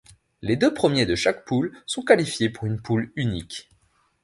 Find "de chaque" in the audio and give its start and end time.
1.05-1.45